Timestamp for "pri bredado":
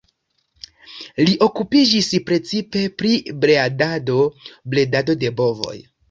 3.01-4.15